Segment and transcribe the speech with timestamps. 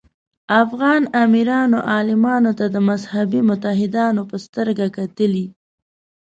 [0.63, 5.45] افغان امیرانو عالمانو ته د مذهبي متحدانو په سترګه کتلي.